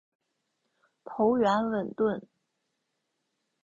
[1.05, 2.19] 头圆吻钝。